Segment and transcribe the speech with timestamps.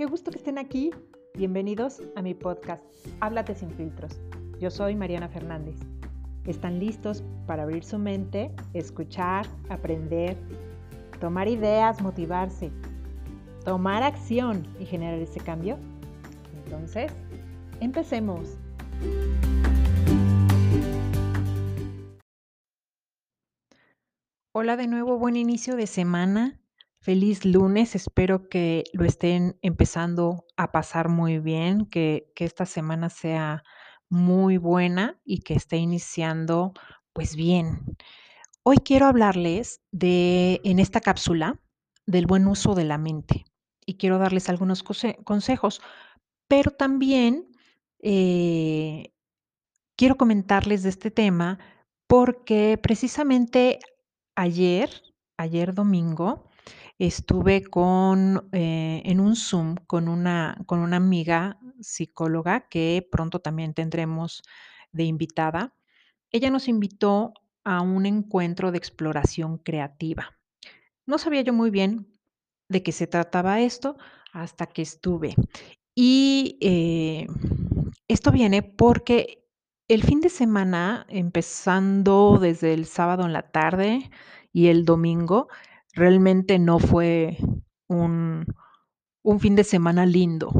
[0.00, 0.90] qué gusto que estén aquí.
[1.34, 2.82] Bienvenidos a mi podcast,
[3.20, 4.18] Háblate sin filtros.
[4.58, 5.76] Yo soy Mariana Fernández.
[6.46, 10.38] ¿Están listos para abrir su mente, escuchar, aprender,
[11.20, 12.72] tomar ideas, motivarse,
[13.62, 15.76] tomar acción y generar ese cambio?
[16.64, 17.12] Entonces,
[17.80, 18.56] empecemos.
[24.52, 26.59] Hola de nuevo, buen inicio de semana.
[27.02, 33.08] Feliz lunes, espero que lo estén empezando a pasar muy bien, que, que esta semana
[33.08, 33.64] sea
[34.10, 36.74] muy buena y que esté iniciando
[37.14, 37.96] pues bien.
[38.64, 41.58] Hoy quiero hablarles de, en esta cápsula,
[42.04, 43.46] del buen uso de la mente
[43.86, 45.80] y quiero darles algunos consejos,
[46.48, 47.48] pero también
[48.00, 49.14] eh,
[49.96, 51.58] quiero comentarles de este tema
[52.06, 53.78] porque precisamente
[54.36, 54.90] ayer,
[55.38, 56.49] ayer domingo,
[57.00, 63.72] estuve con, eh, en un Zoom con una, con una amiga psicóloga que pronto también
[63.72, 64.42] tendremos
[64.92, 65.74] de invitada.
[66.30, 67.32] Ella nos invitó
[67.64, 70.38] a un encuentro de exploración creativa.
[71.06, 72.06] No sabía yo muy bien
[72.68, 73.96] de qué se trataba esto
[74.32, 75.34] hasta que estuve.
[75.94, 77.26] Y eh,
[78.08, 79.48] esto viene porque
[79.88, 84.10] el fin de semana, empezando desde el sábado en la tarde
[84.52, 85.48] y el domingo,
[86.00, 87.36] realmente no fue
[87.86, 88.46] un,
[89.22, 90.50] un fin de semana lindo.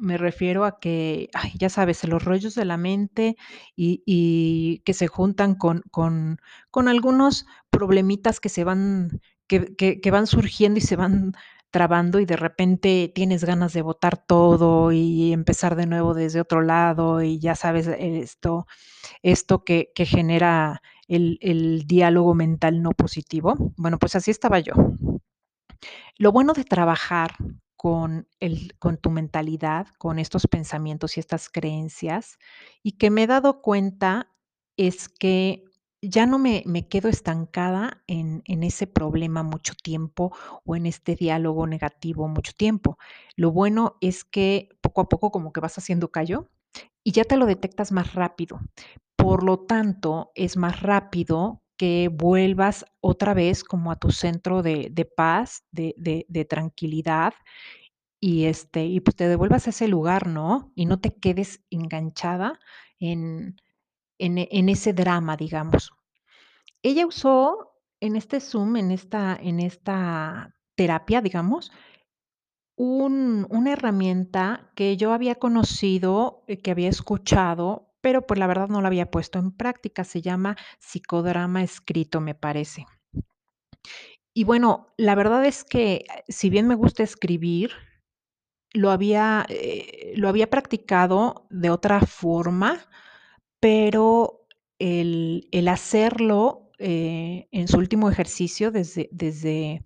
[0.00, 3.36] Me refiero a que, ya sabes, los rollos de la mente
[3.76, 6.38] y, y que se juntan con, con,
[6.70, 11.32] con, algunos problemitas que se van, que, que, van surgiendo y se van
[11.70, 16.62] trabando y de repente tienes ganas de botar todo y empezar de nuevo desde otro
[16.62, 18.66] lado y ya sabes esto,
[19.22, 23.54] esto que, que genera el, diálogo mental no positivo.
[23.76, 24.74] Bueno, pues así estaba yo.
[26.18, 27.36] Lo bueno de trabajar
[27.76, 32.38] con, el, con tu mentalidad, con estos pensamientos y estas creencias,
[32.82, 34.32] y que me he dado cuenta
[34.76, 35.64] es que
[36.02, 41.16] ya no me, me quedo estancada en, en, ese problema mucho tiempo o en este
[41.16, 42.98] diálogo negativo mucho tiempo.
[43.34, 46.48] Lo bueno es que poco a poco como que vas haciendo callo
[47.02, 48.60] y ya te lo detectas más rápido.
[49.26, 54.88] Por lo tanto, es más rápido que vuelvas otra vez como a tu centro de,
[54.92, 57.34] de paz, de, de, tranquilidad
[58.20, 60.70] y, este, y pues te devuelvas a ese lugar, ¿no?
[60.76, 62.60] Y no te quedes enganchada
[63.00, 63.56] en,
[64.18, 65.90] en, en ese drama, digamos.
[66.84, 71.72] Ella usó en este Zoom, en esta, en esta terapia, digamos,
[72.76, 78.68] un, una herramienta que yo había conocido, eh, que había escuchado, pero pues la verdad
[78.68, 80.04] no la había puesto en práctica.
[80.04, 82.86] Se llama psicodrama escrito, me parece.
[84.32, 87.72] Y bueno, la verdad es que si bien me gusta escribir,
[88.72, 92.88] lo había, eh, lo había practicado de otra forma,
[93.58, 94.46] pero
[94.78, 99.82] el, el hacerlo eh, en su último ejercicio desde, desde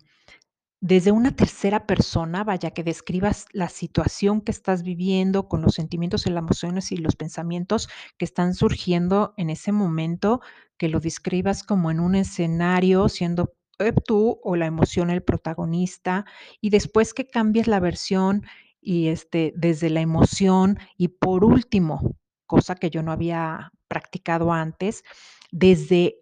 [0.81, 6.25] desde una tercera persona, vaya, que describas la situación que estás viviendo con los sentimientos
[6.25, 7.87] y las emociones y los pensamientos
[8.17, 10.41] que están surgiendo en ese momento,
[10.77, 16.25] que lo describas como en un escenario, siendo eh, tú o la emoción el protagonista,
[16.59, 18.43] y después que cambies la versión
[18.81, 22.15] y este, desde la emoción, y por último,
[22.47, 25.03] cosa que yo no había practicado antes,
[25.51, 26.15] desde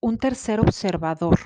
[0.00, 1.38] un tercer observador,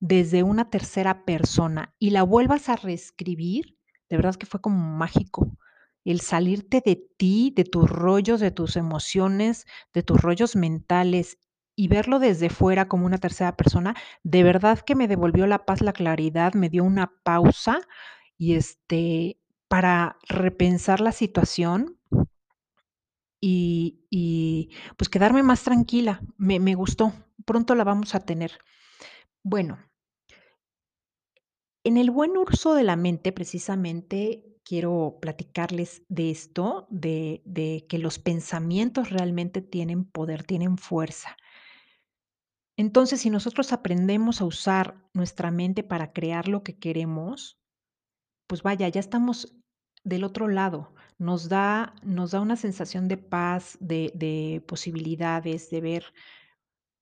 [0.00, 3.78] desde una tercera persona y la vuelvas a reescribir,
[4.08, 5.56] de verdad que fue como mágico.
[6.04, 11.38] El salirte de ti, de tus rollos, de tus emociones, de tus rollos mentales
[11.76, 15.82] y verlo desde fuera como una tercera persona, de verdad que me devolvió la paz,
[15.82, 17.80] la claridad, me dio una pausa
[18.38, 19.38] y este
[19.68, 21.98] para repensar la situación
[23.40, 26.20] y, y pues quedarme más tranquila.
[26.36, 27.12] Me, me gustó.
[27.44, 28.58] Pronto la vamos a tener.
[29.42, 29.78] Bueno,
[31.84, 37.98] en el buen uso de la mente, precisamente, quiero platicarles de esto, de, de, que
[37.98, 41.36] los pensamientos realmente tienen poder, tienen fuerza.
[42.76, 47.58] Entonces, si nosotros aprendemos a usar nuestra mente para crear lo que queremos,
[48.46, 49.54] pues vaya, ya estamos
[50.04, 50.94] del otro lado.
[51.18, 56.04] Nos da, nos da una sensación de paz, de, de posibilidades, de ver,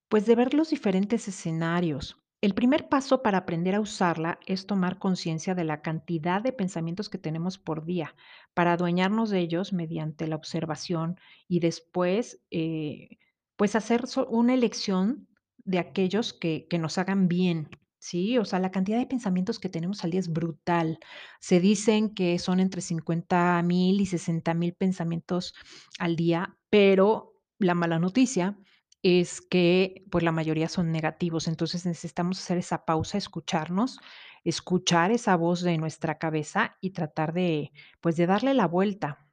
[0.09, 2.17] pues de ver los diferentes escenarios.
[2.41, 7.09] El primer paso para aprender a usarla es tomar conciencia de la cantidad de pensamientos
[7.09, 8.15] que tenemos por día,
[8.55, 11.19] para adueñarnos de ellos mediante la observación
[11.49, 13.19] y después, eh,
[13.57, 15.27] pues hacer una elección
[15.65, 17.71] de aquellos que, que nos hagan bien,
[18.01, 21.01] Sí, o sea, la cantidad de pensamientos que tenemos al día es brutal.
[21.41, 25.53] Se dicen que son entre 50,000 y 60,000 pensamientos
[25.99, 28.57] al día, pero la mala noticia
[29.03, 31.49] es que, pues, la mayoría son negativos.
[31.49, 33.99] Entonces, necesitamos hacer esa pausa, escucharnos,
[34.45, 39.27] escuchar esa voz de nuestra cabeza y tratar de, pues, de darle la vuelta.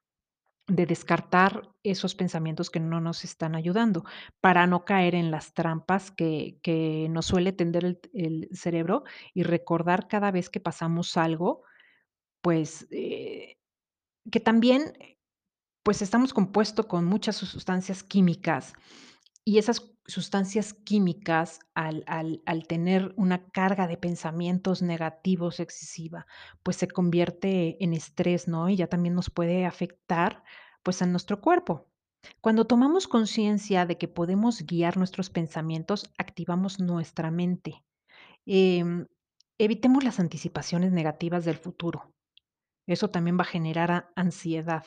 [0.68, 4.06] De descartar esos pensamientos que no nos están ayudando,
[4.42, 9.04] para no caer en las trampas que que nos suele tender el cerebro
[9.34, 11.64] y recordar cada vez que pasamos algo,
[12.42, 13.58] pues, eh,
[14.32, 14.94] que también,
[15.84, 18.74] pues, estamos compuesto con muchas sustancias químicas,
[19.46, 26.28] y esas sustancias químicas al tener una carga de pensamientos negativos excesiva,
[26.64, 28.70] pues, se convierte en estrés, ¿no?
[28.70, 30.44] Y ya también nos puede afectar,
[30.84, 31.88] pues, a nuestro cuerpo.
[32.42, 37.84] Cuando tomamos conciencia de que podemos guiar nuestros pensamientos, activamos nuestra mente.
[38.48, 39.08] Em,
[39.60, 42.14] evitemos las anticipaciones negativas del futuro.
[42.88, 44.86] Eso también va a generar ansiedad.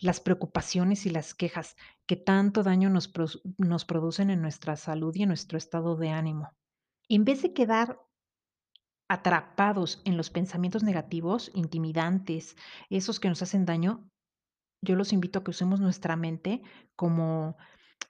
[0.00, 3.12] Las preocupaciones y las quejas que tanto daño nos
[3.58, 6.50] nos producen en nuestra salud y en nuestro estado de ánimo.
[7.08, 7.98] En vez de quedar
[9.08, 12.56] atrapados en los pensamientos negativos, intimidantes,
[12.90, 14.08] esos que nos hacen daño,
[14.82, 16.62] yo los invito a que usemos nuestra mente
[16.94, 17.56] como,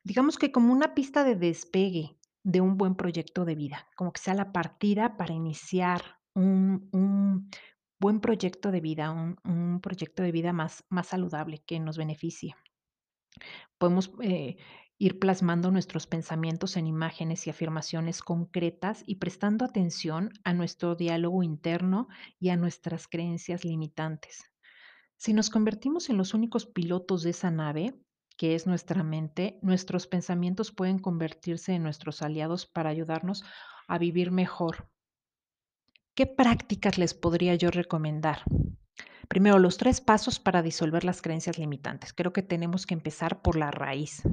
[0.03, 4.21] digamos que como una pista de despegue de un buen proyecto de vida, como que
[4.21, 6.03] sea la partida para iniciar
[6.35, 7.49] un
[7.99, 12.55] buen proyecto de vida, un proyecto de vida más más saludable que nos beneficie.
[13.79, 14.57] Podemos, eh,
[14.99, 21.45] ir plasmando nuestros pensamientos en imágenes y afirmaciones concretas y prestando atención a nuestro diálogo
[21.45, 22.09] interno
[22.41, 24.43] y a nuestras creencias limitantes.
[25.17, 27.95] Si nos convertimos en los únicos pilotos de esa nave,
[28.37, 33.45] que es nuestra mente, nuestros pensamientos pueden convertirse en nuestros aliados para ayudarnos
[33.87, 34.89] a vivir mejor.
[36.19, 38.43] ¿Qué prácticas les podría yo recomendar?
[39.29, 42.13] Primero, los 3 pasos para disolver las creencias limitantes.
[42.13, 44.25] Creo que tenemos que empezar por la raíz.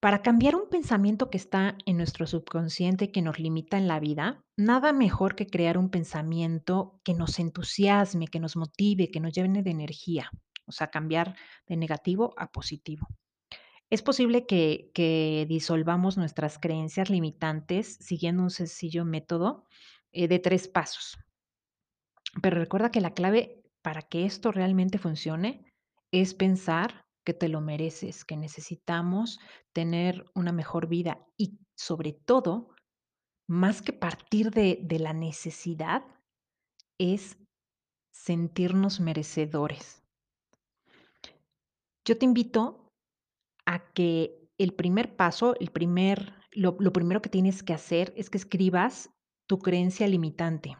[0.00, 4.46] Para cambiar un pensamiento que está en nuestro subconsciente, que nos limita en la vida,
[4.56, 9.62] nada mejor que crear un pensamiento que nos entusiasme, que nos motive, que nos llene
[9.62, 10.30] de energía,
[10.64, 11.36] o sea, cambiar
[11.66, 13.08] de negativo a positivo.
[13.90, 19.66] Es posible que que disolvamos nuestras creencias limitantes siguiendo un sencillo método,
[20.12, 21.18] eh, de 3 pasos.
[22.42, 25.64] Pero recuerda que la clave para que esto realmente funcione
[26.12, 29.38] es pensar que te lo mereces, que necesitamos
[29.72, 32.74] tener una mejor vida y, sobre todo,
[33.48, 36.04] más que partir de de la necesidad,
[36.98, 37.38] es
[38.12, 40.02] sentirnos merecedores.
[42.04, 42.88] Yo te invito
[43.66, 48.28] a que el primer paso, el primer lo lo primero que tienes que hacer es
[48.28, 49.10] que escribas
[49.46, 50.76] tu creencia limitante.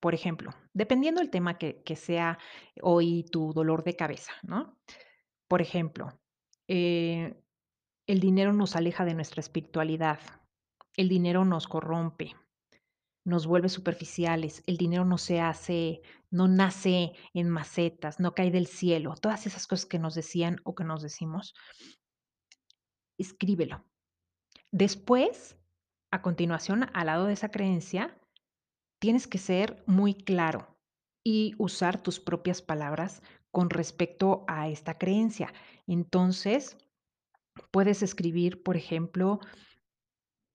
[0.00, 2.38] Por ejemplo, dependiendo del tema que que sea
[2.82, 4.78] hoy tu dolor de cabeza, ¿no?
[5.48, 6.20] Por ejemplo,
[6.68, 7.34] eh,
[8.06, 10.20] el dinero nos aleja de nuestra espiritualidad,
[10.96, 12.34] el dinero nos corrompe,
[13.24, 16.02] nos vuelve superficiales, el dinero no se hace
[16.34, 20.74] no nace en macetas, no cae del cielo, todas esas cosas que nos decían o
[20.74, 21.54] que nos decimos
[23.16, 23.84] escríbelo.
[24.72, 25.56] Después,
[26.14, 28.16] a continuación, al lado de esa creencia,
[29.00, 30.76] tienes que ser muy claro
[31.24, 35.52] y usar tus propias palabras con respecto a esta creencia.
[35.86, 36.76] Entonces,
[37.70, 39.40] puedes escribir, por ejemplo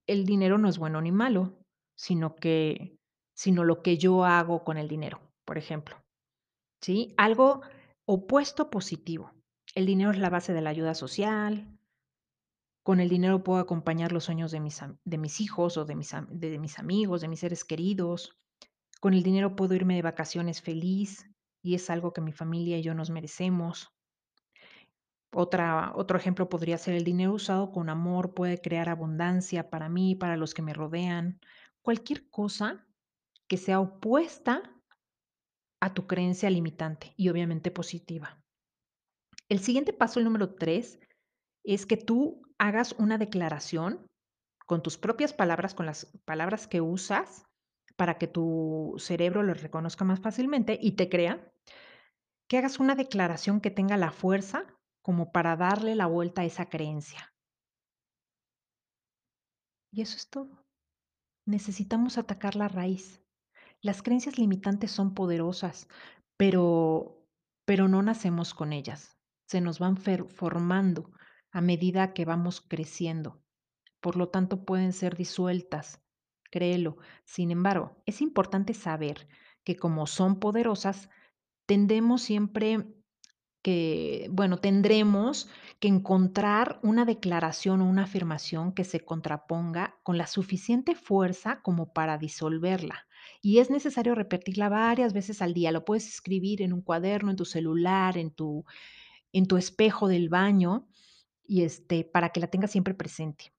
[0.10, 1.60] el dinero no es bueno ni malo,
[1.96, 2.98] sino que
[3.36, 5.96] sino lo que yo hago con el dinero, por ejemplo,
[6.82, 7.14] ¿sí?
[7.16, 7.62] Algo
[8.06, 9.32] opuesto positivo.
[9.76, 11.79] El dinero es la base de la ayuda social.
[12.84, 16.14] Con el dinero puedo acompañar los sueños de mis de mis hijos o de mis
[16.14, 18.38] am de mis amigos, de mis seres queridos.
[19.00, 21.30] Con el dinero puedo irme de vacaciones feliz,
[21.62, 23.90] y es algo que mi familia y yo nos merecemos.
[25.32, 30.16] Otra otro ejemplo podría ser el dinero usado con amor puede crear abundancia para mí,
[30.16, 31.40] para los que me rodean.
[31.82, 32.88] Cualquier cosa
[33.48, 34.76] que sea opuesta
[35.82, 38.44] a tu creencia limitante y, obviamente, positiva.
[39.48, 41.00] El siguiente paso, el número 3,
[41.64, 44.06] es que tú hagas una declaración
[44.68, 47.46] con tus propias palabras, con las palabras que usas
[47.96, 51.52] para que tu cerebro lo reconozca más fácilmente y te crea,
[52.48, 54.66] que hagas una declaración que tenga la fuerza
[55.02, 57.34] como para darle la vuelta a esa creencia.
[59.92, 60.64] Y eso es todo.
[61.48, 63.24] Necesitamos atacar la raíz.
[63.82, 65.88] Las creencias limitantes son poderosas,
[66.38, 67.16] pero
[67.66, 69.16] pero no nacemos con ellas.
[69.48, 71.12] Se nos van formando
[71.52, 73.42] a medida que vamos creciendo.
[74.02, 76.02] Por lo tanto, pueden ser disueltas
[76.50, 76.98] créelo.
[77.26, 79.28] Sin embargo, es importante saber
[79.64, 81.10] que como son poderosas,
[81.66, 82.88] tendemos siempre
[83.62, 90.28] que, bueno, tendremos que encontrar una declaración o una afirmación que se contraponga con la
[90.28, 93.08] suficiente fuerza como para disolverla.
[93.42, 95.72] Y es necesario repetirla varias veces al día.
[95.72, 98.66] Lo puedes escribir en un cuaderno, en tu celular, en tu,
[99.34, 100.88] en tu espejo del baño,
[101.50, 103.52] y este, para que la tengas siempre presente.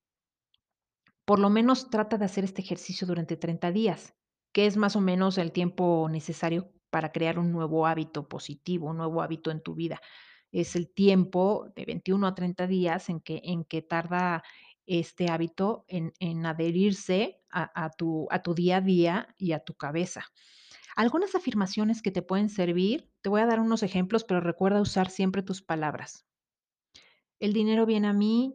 [1.25, 4.15] Por lo menos trata de hacer este ejercicio durante 30 días,
[4.53, 8.99] que es más o menos el tiempo necesario para crear un nuevo hábito positivo, un
[8.99, 10.01] nuevo hábito en tu vida.
[10.53, 14.45] Es el tiempo de 21 a 30 días en que, en que tarda
[14.87, 19.61] este hábito en, en adherirse a, a tu, a tu día a día y a
[19.61, 20.27] tu cabeza.
[20.95, 25.11] Algunas afirmaciones que te pueden servir, te voy a dar unos ejemplos, pero recuerda usar
[25.11, 26.30] siempre tus palabras.
[27.41, 28.55] El dinero viene a mí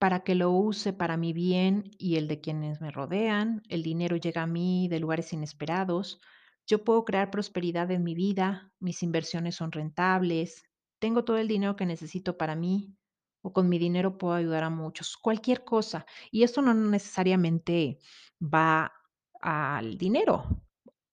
[0.00, 3.62] para que lo use para mi bien y el de quienes me rodean.
[3.68, 6.20] El dinero llega a mí de lugares inesperados.
[6.66, 8.72] Yo puedo crear prosperidad en mi vida.
[8.80, 10.64] Mis inversiones son rentables.
[10.98, 12.92] Tengo todo el dinero que necesito para mí.
[13.40, 15.16] O con mi dinero puedo ayudar a muchos.
[15.16, 16.04] Cualquier cosa.
[16.32, 17.98] Y esto no necesariamente
[18.42, 18.92] va
[19.40, 20.64] al dinero.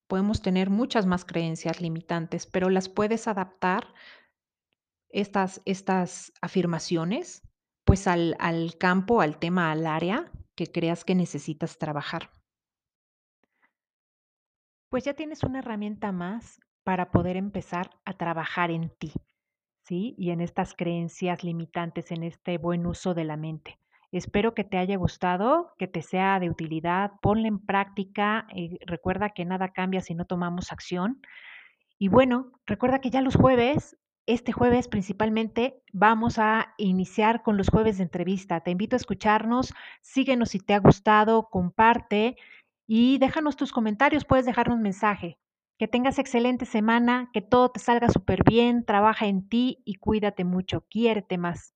[0.08, 3.94] Podemos tener muchas más creencias limitantes, pero las puedes adaptar
[5.12, 7.42] estas, estas afirmaciones,
[7.84, 12.30] pues al, al campo, al tema, al área que creas que necesitas trabajar.
[14.88, 19.12] Pues ya tienes una herramienta más para poder empezar a trabajar en ti,
[19.84, 20.14] ¿sí?
[20.18, 23.78] Y en estas creencias limitantes, en este buen uso de la mente.
[24.10, 27.12] Espero que te haya gustado, que te sea de utilidad.
[27.22, 28.46] Ponla en práctica.
[28.54, 31.22] y recuerda que nada cambia si no tomamos acción.
[31.98, 37.68] Y bueno, recuerda que ya los jueves este jueves principalmente vamos a iniciar con los
[37.68, 38.60] jueves de entrevista.
[38.60, 42.36] Te invito a escucharnos, síguenos si te ha gustado, comparte
[42.86, 45.38] y déjanos tus comentarios, puedes dejarnos mensaje.
[45.78, 50.44] Que tengas excelente semana, que todo te salga súper bien, trabaja en ti y cuídate
[50.44, 51.74] mucho, quiérete más.